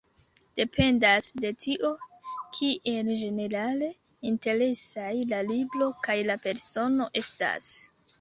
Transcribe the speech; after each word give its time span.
Dependas 0.59 1.27
de 1.41 1.49
tio, 1.65 1.89
kiel 2.57 3.11
ĝenerale 3.19 3.89
interesaj 4.31 5.11
la 5.35 5.43
libro 5.51 5.91
kaj 6.09 6.17
la 6.31 6.39
persono 6.47 7.09
estas. 7.23 7.71